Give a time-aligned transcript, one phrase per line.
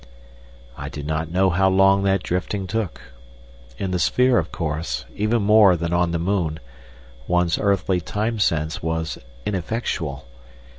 [0.75, 2.99] I do not know how long that drifting took.
[3.77, 6.59] In the sphere of course, even more than on the moon,
[7.27, 10.25] one's earthly time sense was ineffectual.